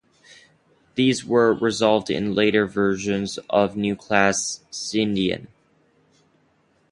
These 0.95 1.23
were 1.23 1.53
resolved 1.53 2.09
in 2.09 2.33
later 2.33 2.65
versions 2.65 3.37
of 3.51 3.75
the 3.75 3.79
New 3.81 3.95
Class 3.95 4.61
sedan. 4.71 5.47